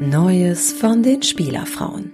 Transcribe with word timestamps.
Neues 0.00 0.72
von 0.72 1.02
den 1.02 1.22
Spielerfrauen. 1.22 2.12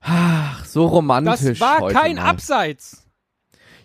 Ach, 0.00 0.64
so 0.64 0.86
romantisch. 0.86 1.58
Das 1.58 1.60
war 1.60 1.80
heute 1.80 1.94
kein 1.94 2.16
mal. 2.16 2.26
Abseits. 2.26 3.06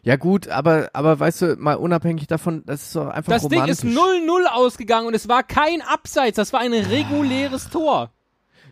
Ja 0.04 0.18
gut, 0.18 0.48
aber, 0.50 0.90
aber 0.94 1.20
weißt 1.20 1.42
du, 1.42 1.56
mal 1.58 1.76
unabhängig 1.76 2.28
davon, 2.28 2.62
das 2.66 2.84
ist 2.84 2.96
doch 2.96 3.08
einfach 3.08 3.34
Das 3.34 3.48
Ding 3.48 3.60
romantisch. 3.62 3.84
ist 3.84 3.98
0-0 3.98 4.46
ausgegangen 4.52 5.08
und 5.08 5.16
es 5.16 5.28
war 5.28 5.42
kein 5.42 5.82
Abseits. 5.82 6.36
Das 6.36 6.54
war 6.54 6.60
ein 6.60 6.74
reguläres 6.74 7.70
Tor. 7.70 8.12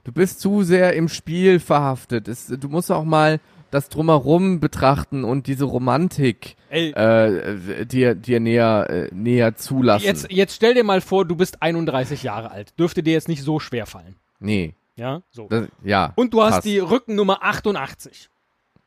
Du 0.03 0.11
bist 0.11 0.41
zu 0.41 0.63
sehr 0.63 0.93
im 0.93 1.09
Spiel 1.09 1.59
verhaftet. 1.59 2.27
Es, 2.27 2.47
du 2.47 2.69
musst 2.69 2.91
auch 2.91 3.03
mal 3.05 3.39
das 3.73 3.89
Drumherum 3.89 4.59
betrachten 4.59 5.23
und 5.23 5.47
diese 5.47 5.65
Romantik 5.65 6.55
Ey, 6.69 6.91
äh, 6.91 7.85
dir, 7.85 8.13
dir 8.15 8.39
näher, 8.39 8.87
äh, 8.89 9.09
näher 9.13 9.55
zulassen. 9.55 10.05
jetzt, 10.05 10.31
jetzt 10.31 10.55
stell 10.55 10.73
dir 10.75 10.83
mal 10.83 11.01
vor, 11.01 11.25
du 11.25 11.35
bist 11.35 11.61
31 11.61 12.23
Jahre 12.23 12.51
alt. 12.51 12.77
Dürfte 12.79 13.01
dir 13.03 13.13
jetzt 13.13 13.27
nicht 13.27 13.41
so 13.43 13.59
schwer 13.59 13.85
fallen. 13.85 14.15
Nee, 14.39 14.75
Ja, 14.95 15.21
so. 15.31 15.47
das, 15.47 15.67
ja. 15.83 16.13
Und 16.15 16.33
du 16.33 16.41
hast 16.43 16.51
passt. 16.55 16.65
die 16.65 16.77
Rückennummer 16.79 17.39
88. 17.43 18.29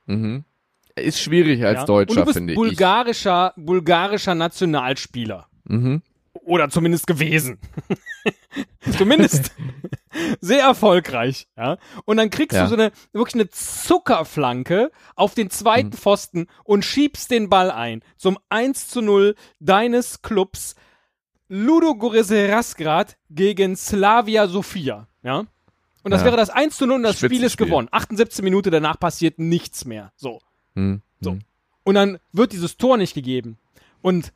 Mhm. 0.06 0.44
Ist 0.94 1.20
schwierig 1.20 1.64
als 1.64 1.80
ja? 1.80 1.84
Deutscher, 1.84 2.20
du 2.20 2.24
bist 2.26 2.36
finde 2.38 2.52
ich. 2.52 2.56
bulgarischer, 2.56 3.52
bulgarischer 3.56 4.34
Nationalspieler. 4.34 5.46
Mhm. 5.64 6.00
Oder 6.44 6.68
zumindest 6.68 7.06
gewesen. 7.08 7.58
zumindest 8.96 9.52
sehr 10.40 10.62
erfolgreich, 10.62 11.46
ja. 11.56 11.78
Und 12.04 12.16
dann 12.18 12.30
kriegst 12.30 12.56
Ja. 12.56 12.64
du 12.64 12.68
so 12.68 12.74
eine, 12.74 12.92
wirklich 13.12 13.34
eine 13.34 13.48
Zuckerflanke 13.50 14.90
auf 15.14 15.34
den 15.34 15.50
zweiten 15.50 15.88
Mhm. 15.88 15.92
Pfosten 15.92 16.46
und 16.64 16.84
schiebst 16.84 17.30
den 17.30 17.48
Ball 17.48 17.70
ein. 17.70 18.02
Zum 18.16 18.38
1 18.48 18.88
zu 18.88 19.00
0 19.02 19.34
deines 19.60 20.22
Clubs 20.22 20.74
Ludo 21.48 21.92
Razgrad 21.92 23.16
gegen 23.30 23.76
Slavia 23.76 24.48
Sofia, 24.48 25.06
ja. 25.22 25.44
Und 26.02 26.10
das 26.12 26.20
Ja. 26.20 26.26
wäre 26.26 26.36
das 26.36 26.50
1 26.50 26.76
zu 26.76 26.86
0 26.86 26.96
und 26.96 27.02
das 27.02 27.18
Spiel 27.18 27.42
ist 27.42 27.56
gewonnen. 27.56 27.88
78 27.90 28.42
Minuten 28.44 28.70
danach 28.70 28.98
passiert 28.98 29.38
nichts 29.38 29.84
mehr. 29.84 30.12
So. 30.16 30.40
Mhm. 30.74 31.02
So. 31.20 31.32
Mhm. 31.32 31.40
Und 31.82 31.94
dann 31.94 32.18
wird 32.32 32.52
dieses 32.52 32.76
Tor 32.76 32.96
nicht 32.96 33.14
gegeben. 33.14 33.58
Und 34.02 34.32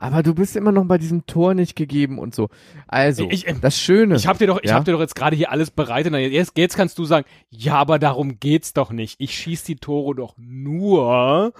Aber 0.00 0.22
du 0.22 0.32
bist 0.34 0.54
immer 0.54 0.70
noch 0.70 0.84
bei 0.84 0.96
diesem 0.98 1.26
Tor 1.26 1.54
nicht 1.54 1.74
gegeben 1.74 2.18
und 2.20 2.34
so. 2.34 2.48
Also, 2.86 3.28
Ich- 3.30 3.48
ähm, 3.48 3.60
das 3.60 3.78
Schöne. 3.80 4.14
Ich 4.14 4.26
habe 4.28 4.38
dir 4.38 4.46
doch, 4.46 4.60
ich 4.62 4.70
Ja? 4.70 4.76
hab 4.76 4.84
dir 4.84 4.92
doch 4.92 5.00
jetzt 5.00 5.16
gerade 5.16 5.34
hier 5.34 5.50
alles 5.50 5.70
bereitet. 5.72 6.14
Jetzt, 6.14 6.56
jetzt 6.56 6.76
kannst 6.76 6.98
du 6.98 7.04
sagen, 7.04 7.26
ja, 7.50 7.74
aber 7.74 7.98
darum 7.98 8.38
geht's 8.38 8.72
doch 8.72 8.92
nicht. 8.92 9.16
Ich 9.18 9.34
schieß 9.34 9.64
die 9.64 9.76
Tore 9.76 10.14
doch 10.14 10.34
nur. 10.38 11.52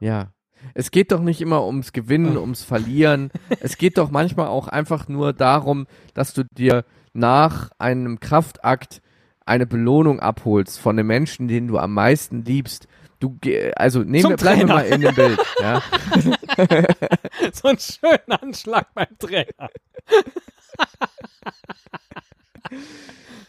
Ja. 0.00 0.28
Es 0.74 0.90
geht 0.90 1.12
doch 1.12 1.20
nicht 1.20 1.40
immer 1.40 1.64
ums 1.66 1.92
Gewinnen, 1.92 2.36
ums 2.38 2.62
Verlieren. 2.62 3.30
es 3.60 3.76
geht 3.78 3.98
doch 3.98 4.10
manchmal 4.10 4.48
auch 4.48 4.68
einfach 4.68 5.08
nur 5.08 5.32
darum, 5.32 5.86
dass 6.14 6.32
du 6.34 6.44
dir 6.44 6.84
nach 7.12 7.70
einem 7.78 8.20
Kraftakt 8.20 9.00
eine 9.46 9.66
Belohnung 9.66 10.20
abholst 10.20 10.78
von 10.80 10.96
dem 10.96 11.06
Menschen, 11.06 11.48
den 11.48 11.66
du 11.68 11.78
am 11.78 11.92
meisten 11.94 12.44
liebst. 12.44 12.88
Du, 13.24 13.38
also 13.76 14.00
nehmen 14.00 14.22
Zum 14.22 14.30
wir, 14.32 14.36
bleiben 14.36 14.68
wir 14.68 14.74
mal 14.74 14.86
in 14.86 15.00
dem 15.00 15.14
Bild. 15.14 15.40
Ja? 15.60 15.82
So 17.52 17.68
ein 17.68 17.78
schöner 17.78 18.42
Anschlag 18.42 18.86
beim 18.94 19.06
Trainer. 19.18 19.70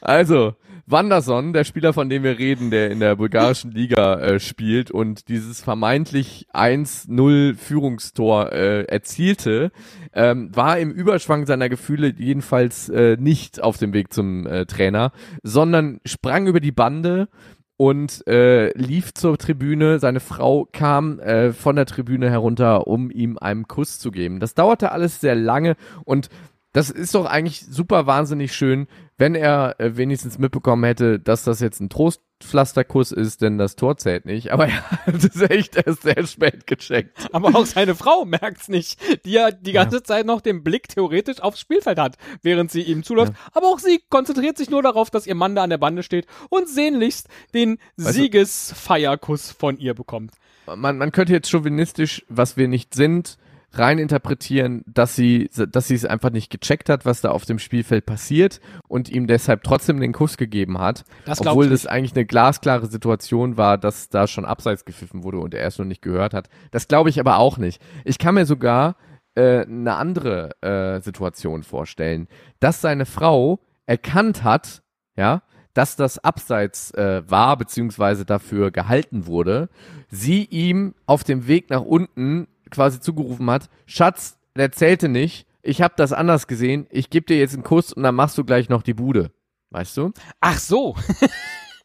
Also, 0.02 0.56
Wanderson, 0.88 1.52
der 1.54 1.64
Spieler, 1.64 1.94
von 1.94 2.09
dem 2.09 2.23
wir 2.23 2.38
reden, 2.38 2.70
der 2.70 2.92
in 2.92 3.00
der 3.00 3.16
bulgarischen 3.16 3.72
Liga 3.72 4.20
äh, 4.20 4.40
spielt 4.40 4.92
und 4.92 5.30
dieses 5.30 5.62
vermeintlich 5.62 6.48
1-0 6.54 7.56
Führungstor 7.56 8.52
äh, 8.52 8.84
erzielte, 8.84 9.72
ähm, 10.14 10.56
war 10.56 10.78
im 10.78 10.92
Überschwang 10.92 11.48
seiner 11.48 11.70
Gefühle 11.70 12.14
jedenfalls 12.16 12.89
äh, 12.89 13.17
nicht 13.20 13.62
auf 13.62 13.78
dem 13.78 13.94
Weg 13.94 14.14
zum 14.14 14.45
äh, 14.45 14.66
Trainer, 14.66 15.12
sondern 15.42 16.02
sprang 16.05 16.45
über 16.45 16.60
die 16.60 16.72
Bande 16.72 17.30
und 17.77 18.25
äh, 18.27 18.75
lief 18.77 19.13
zur 19.13 19.37
Tribüne. 19.37 19.99
Seine 19.99 20.19
Frau 20.19 20.67
kam 20.71 21.19
äh, 21.19 21.52
von 21.52 21.75
der 21.75 21.86
Tribüne 21.86 22.30
herunter, 22.30 22.87
um 22.87 23.11
ihm 23.11 23.37
einen 23.37 23.67
Kuss 23.67 23.99
zu 23.99 24.11
geben. 24.11 24.39
Das 24.39 24.53
dauerte 24.53 24.91
alles 24.91 25.19
sehr 25.21 25.36
lange 25.36 25.75
und 26.03 26.30
das 26.75 26.89
ist 26.89 27.15
doch 27.15 27.25
eigentlich 27.25 27.61
super 27.61 28.05
wahnsinnig 28.05 28.53
schön, 28.53 28.87
wenn 29.17 29.33
er 29.33 29.75
äh, 29.80 29.95
wenigstens 29.95 30.37
mitbekommen 30.39 30.83
hätte, 30.83 31.21
dass 31.21 31.45
das 31.45 31.61
jetzt 31.61 31.80
ein 31.80 31.87
Trostpflasterkuss 31.87 33.13
ist, 33.13 33.41
denn 33.41 33.58
das 33.58 33.77
Tor 33.77 33.95
zählt 33.95 34.25
nicht. 34.25 34.52
Aber 34.52 34.67
er 34.67 34.89
hat 34.91 35.23
es 35.23 35.39
echt 35.41 35.77
erst 35.77 36.02
sehr 36.02 36.27
spät 36.27 36.67
gecheckt. 36.67 37.30
Aber 37.31 37.55
auch 37.55 37.65
seine 37.65 37.95
Frau 37.95 38.25
merkt's 38.25 38.67
nicht, 38.67 38.99
die 39.23 39.31
ja 39.31 39.52
die 39.52 39.71
ganze 39.71 40.03
Zeit 40.03 40.25
noch 40.25 40.41
den 40.41 40.65
Blick 40.65 40.89
theoretisch 40.89 41.39
aufs 41.39 41.61
Spielfeld 41.61 41.97
hat, 41.97 42.17
während 42.41 42.71
sie 42.71 42.81
ihm 42.81 43.03
zuläuft. 43.03 43.31
Aber 43.53 43.67
auch 43.67 43.80
sie 43.80 44.02
konzentriert 44.09 44.57
sich 44.57 44.69
nur 44.69 44.83
darauf, 44.83 45.09
dass 45.09 45.27
ihr 45.27 45.36
Mann 45.36 45.55
da 45.55 45.63
an 45.63 45.69
der 45.69 45.77
Bande 45.77 46.03
steht 46.03 46.27
und 46.49 46.67
sehnlichst 46.67 47.30
den 47.53 47.77
du- 47.95 48.03
Siegesfeierkuss 48.03 49.52
von 49.52 49.77
ihr 49.77 49.93
bekommt. 49.93 50.31
Man, 50.75 50.97
man 50.97 51.11
könnte 51.13 51.31
jetzt 51.31 51.49
chauvinistisch, 51.49 52.25
was 52.27 52.57
wir 52.57 52.67
nicht 52.67 52.93
sind, 52.95 53.37
rein 53.77 53.99
interpretieren, 53.99 54.83
dass 54.87 55.15
sie, 55.15 55.49
dass 55.69 55.87
sie 55.87 55.95
es 55.95 56.05
einfach 56.05 56.31
nicht 56.31 56.49
gecheckt 56.49 56.89
hat, 56.89 57.05
was 57.05 57.21
da 57.21 57.31
auf 57.31 57.45
dem 57.45 57.59
Spielfeld 57.59 58.05
passiert 58.05 58.59
und 58.87 59.09
ihm 59.09 59.27
deshalb 59.27 59.63
trotzdem 59.63 59.99
den 59.99 60.13
Kuss 60.13 60.37
gegeben 60.37 60.80
hat, 60.80 61.03
Das 61.25 61.41
obwohl 61.41 61.69
das 61.69 61.86
eigentlich 61.86 62.15
eine 62.15 62.25
glasklare 62.25 62.87
Situation 62.87 63.58
war, 63.58 63.77
dass 63.77 64.09
da 64.09 64.27
schon 64.27 64.45
abseits 64.45 64.86
gepfiffen 64.86 65.23
wurde 65.23 65.39
und 65.39 65.53
er 65.53 65.67
es 65.67 65.77
noch 65.77 65.86
nicht 65.86 66.02
gehört 66.02 66.33
hat. 66.33 66.49
Das 66.71 66.87
glaube 66.87 67.09
ich 67.09 67.19
aber 67.19 67.37
auch 67.37 67.58
nicht. 67.58 67.81
Ich 68.03 68.17
kann 68.17 68.36
mir 68.36 68.45
sogar 68.45 68.95
äh, 69.36 69.65
eine 69.65 69.95
andere 69.95 70.61
äh, 70.61 71.02
Situation 71.02 71.63
vorstellen, 71.63 72.27
dass 72.59 72.81
seine 72.81 73.05
Frau 73.05 73.59
erkannt 73.86 74.43
hat, 74.43 74.81
ja, 75.15 75.43
dass 75.73 75.97
das 75.97 76.23
Abseits 76.23 76.92
äh, 76.92 77.21
war 77.30 77.57
beziehungsweise 77.57 78.25
dafür 78.25 78.71
gehalten 78.71 79.27
wurde, 79.27 79.69
sie 80.09 80.45
ihm 80.45 80.95
auf 81.05 81.23
dem 81.23 81.47
Weg 81.47 81.69
nach 81.69 81.81
unten 81.81 82.47
quasi 82.71 82.99
zugerufen 82.99 83.49
hat, 83.49 83.70
Schatz, 83.86 84.37
der 84.55 84.71
zählte 84.71 85.09
nicht, 85.09 85.48
ich 85.61 85.81
habe 85.81 85.93
das 85.98 86.14
anders 86.14 86.48
gesehen, 86.48 86.87
ich 86.89 87.09
gebe 87.09 87.26
dir 87.26 87.37
jetzt 87.37 87.53
einen 87.53 87.64
Kuss 87.64 87.92
und 87.92 88.03
dann 88.03 88.15
machst 88.15 88.37
du 88.37 88.43
gleich 88.43 88.70
noch 88.70 88.83
die 88.83 88.93
Bude. 88.93 89.31
Weißt 89.71 89.98
du? 89.98 90.11
Ach 90.39 90.58
so. 90.58 90.95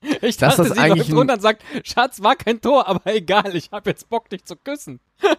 Ich 0.22 0.36
Dass 0.36 0.56
dachte, 0.56 0.68
das 0.68 0.78
sie 0.78 0.82
eigentlich 0.82 1.08
läuft 1.08 1.18
runter 1.18 1.34
und 1.34 1.40
sagt, 1.40 1.62
Schatz, 1.84 2.22
war 2.22 2.36
kein 2.36 2.60
Tor, 2.60 2.86
aber 2.88 3.14
egal, 3.14 3.54
ich 3.54 3.70
habe 3.70 3.90
jetzt 3.90 4.08
Bock, 4.08 4.28
dich 4.30 4.44
zu 4.44 4.56
küssen. 4.56 5.00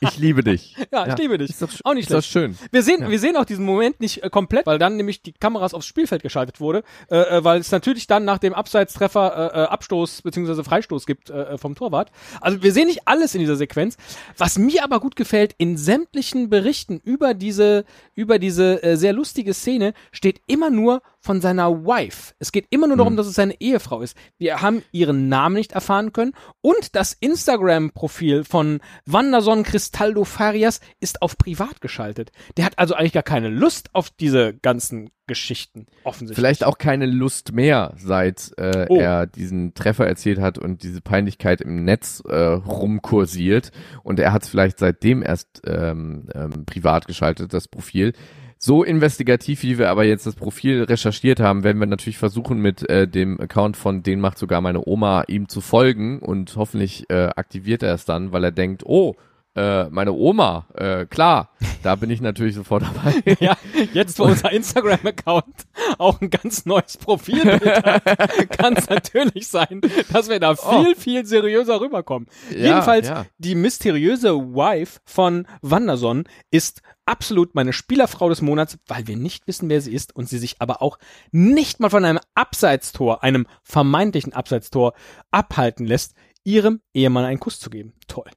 Ich 0.00 0.18
liebe 0.18 0.42
dich. 0.42 0.76
Ja, 0.92 1.06
ich 1.06 1.16
liebe 1.18 1.38
dich. 1.38 1.50
Ist 1.50 1.62
doch, 1.62 1.68
Auch 1.84 1.94
nicht 1.94 2.10
ist 2.10 2.14
doch 2.14 2.22
schön. 2.22 2.56
Wir 2.72 2.82
sehen, 2.82 3.02
Ja. 3.02 3.10
wir 3.10 3.18
sehen 3.18 3.36
auch 3.36 3.44
diesen 3.44 3.64
Moment 3.64 4.00
nicht 4.00 4.22
äh, 4.22 4.30
komplett, 4.30 4.66
weil 4.66 4.78
dann 4.78 4.96
nämlich 4.96 5.22
die 5.22 5.32
Kameras 5.32 5.74
aufs 5.74 5.86
Spielfeld 5.86 6.22
geschaltet 6.22 6.60
wurde, 6.60 6.82
äh, 7.10 7.16
äh, 7.18 7.44
weil 7.44 7.60
es 7.60 7.70
natürlich 7.70 8.06
dann 8.06 8.24
nach 8.24 8.38
dem 8.38 8.54
Abseitstreffer 8.54 9.52
äh, 9.54 9.58
äh, 9.60 9.64
Abstoß 9.66 10.22
bzw. 10.22 10.62
Freistoß 10.64 11.06
gibt 11.06 11.30
äh, 11.30 11.42
äh, 11.54 11.58
vom 11.58 11.74
Torwart. 11.74 12.10
Also 12.40 12.62
wir 12.62 12.72
sehen 12.72 12.86
nicht 12.88 13.02
alles 13.06 13.34
in 13.34 13.40
dieser 13.40 13.56
Sequenz. 13.56 13.96
Was 14.36 14.58
mir 14.58 14.82
aber 14.82 14.98
gut 15.00 15.14
gefällt, 15.16 15.54
in 15.58 15.76
sämtlichen 15.76 16.48
Berichten 16.50 17.00
über 17.04 17.34
diese 17.34 17.84
über 18.14 18.38
diese 18.38 18.82
äh, 18.82 18.96
sehr 18.96 19.12
lustige 19.12 19.54
Szene 19.54 19.92
steht 20.10 20.40
immer 20.46 20.70
nur 20.70 21.02
von 21.20 21.40
seiner 21.40 21.84
Wife. 21.84 22.34
Es 22.38 22.52
geht 22.52 22.66
immer 22.70 22.86
nur 22.86 22.96
darum, 22.96 23.16
dass 23.16 23.26
es 23.26 23.34
seine 23.34 23.60
Ehefrau 23.60 24.02
ist. 24.02 24.16
Wir 24.38 24.62
haben 24.62 24.82
ihren 24.92 25.28
Namen 25.28 25.56
nicht 25.56 25.72
erfahren 25.72 26.12
können 26.12 26.32
und 26.60 26.94
das 26.94 27.12
Instagram-Profil 27.12 28.44
von 28.44 28.80
Wanderson 29.06 29.62
Cristaldo 29.62 30.24
Farias 30.24 30.80
ist 31.00 31.22
auf 31.22 31.36
privat 31.36 31.80
geschaltet. 31.80 32.30
Der 32.56 32.64
hat 32.64 32.78
also 32.78 32.94
eigentlich 32.94 33.12
gar 33.12 33.22
keine 33.22 33.48
Lust 33.48 33.90
auf 33.94 34.10
diese 34.10 34.54
ganzen 34.54 35.10
Geschichten, 35.26 35.86
offensichtlich. 36.04 36.36
Vielleicht 36.42 36.64
auch 36.64 36.78
keine 36.78 37.04
Lust 37.06 37.52
mehr, 37.52 37.94
seit 37.98 38.52
äh, 38.56 38.86
Oh. 38.88 38.96
er 38.96 39.26
diesen 39.26 39.74
Treffer 39.74 40.06
erzielt 40.06 40.40
hat 40.40 40.56
und 40.56 40.82
diese 40.82 41.02
Peinlichkeit 41.02 41.60
im 41.60 41.84
Netz 41.84 42.22
äh, 42.26 42.34
rumkursiert. 42.34 43.70
Und 44.02 44.18
er 44.20 44.32
hat 44.32 44.44
es 44.44 44.48
vielleicht 44.48 44.78
seitdem 44.78 45.22
erst 45.22 45.60
ähm, 45.66 46.28
ähm, 46.34 46.64
privat 46.64 47.06
geschaltet, 47.06 47.52
das 47.52 47.68
Profil. 47.68 48.14
So 48.60 48.82
investigativ, 48.82 49.62
wie 49.62 49.78
wir 49.78 49.88
aber 49.88 50.04
jetzt 50.04 50.26
das 50.26 50.34
Profil 50.34 50.82
recherchiert 50.82 51.38
haben, 51.38 51.62
werden 51.62 51.78
wir 51.78 51.86
natürlich 51.86 52.18
versuchen, 52.18 52.58
mit 52.58 52.88
äh, 52.90 53.06
dem 53.06 53.40
Account 53.40 53.76
von 53.76 54.02
Den 54.02 54.20
macht 54.20 54.36
sogar 54.36 54.60
meine 54.60 54.82
Oma 54.84 55.22
ihm 55.28 55.48
zu 55.48 55.60
folgen 55.60 56.18
und 56.18 56.56
hoffentlich 56.56 57.08
äh, 57.08 57.28
aktiviert 57.36 57.84
er 57.84 57.94
es 57.94 58.04
dann, 58.04 58.32
weil 58.32 58.42
er 58.42 58.50
denkt, 58.50 58.82
oh, 58.84 59.14
äh, 59.54 59.88
meine 59.90 60.12
Oma, 60.12 60.66
äh, 60.74 61.06
klar, 61.06 61.50
da 61.84 61.94
bin 61.94 62.10
ich 62.10 62.20
natürlich 62.20 62.56
sofort 62.56 62.82
dabei. 62.82 63.36
ja, 63.40 63.56
jetzt 63.94 64.18
wo 64.18 64.24
unser 64.24 64.50
Instagram-Account 64.50 65.67
auch 65.98 66.20
ein 66.20 66.30
ganz 66.30 66.66
neues 66.66 66.96
Profilbild 66.96 67.84
hat, 67.84 68.04
kann 68.58 68.76
es 68.76 68.88
natürlich 68.88 69.48
sein, 69.48 69.80
dass 70.12 70.28
wir 70.28 70.40
da 70.40 70.54
viel, 70.56 70.94
viel 70.94 71.26
seriöser 71.26 71.80
rüberkommen. 71.80 72.28
Oh. 72.28 72.54
Ja, 72.54 72.66
Jedenfalls, 72.66 73.08
ja. 73.08 73.26
die 73.38 73.54
mysteriöse 73.54 74.34
Wife 74.34 75.00
von 75.04 75.46
Wanderson 75.62 76.24
ist 76.50 76.82
absolut 77.06 77.54
meine 77.54 77.72
Spielerfrau 77.72 78.28
des 78.28 78.42
Monats, 78.42 78.78
weil 78.86 79.06
wir 79.06 79.16
nicht 79.16 79.46
wissen, 79.46 79.68
wer 79.68 79.80
sie 79.80 79.94
ist 79.94 80.14
und 80.14 80.28
sie 80.28 80.38
sich 80.38 80.60
aber 80.60 80.82
auch 80.82 80.98
nicht 81.32 81.80
mal 81.80 81.90
von 81.90 82.04
einem 82.04 82.20
Abseitstor, 82.34 83.22
einem 83.22 83.46
vermeintlichen 83.62 84.32
Abseitstor 84.32 84.92
abhalten 85.30 85.86
lässt, 85.86 86.14
ihrem 86.44 86.80
Ehemann 86.94 87.24
einen 87.24 87.40
Kuss 87.40 87.58
zu 87.60 87.70
geben. 87.70 87.94
Toll. 88.06 88.30